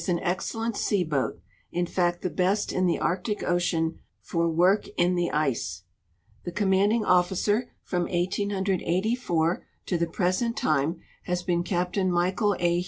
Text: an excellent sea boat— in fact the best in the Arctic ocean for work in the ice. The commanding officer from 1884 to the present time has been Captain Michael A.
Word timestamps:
an 0.07 0.19
excellent 0.21 0.75
sea 0.75 1.03
boat— 1.03 1.39
in 1.79 1.85
fact 1.85 2.23
the 2.23 2.29
best 2.31 2.73
in 2.73 2.87
the 2.87 2.97
Arctic 2.97 3.43
ocean 3.43 3.99
for 4.19 4.49
work 4.49 4.87
in 4.97 5.13
the 5.13 5.29
ice. 5.29 5.83
The 6.43 6.51
commanding 6.51 7.05
officer 7.05 7.69
from 7.83 8.07
1884 8.09 9.63
to 9.85 9.97
the 9.99 10.07
present 10.07 10.57
time 10.57 11.01
has 11.25 11.43
been 11.43 11.61
Captain 11.63 12.11
Michael 12.11 12.55
A. 12.59 12.79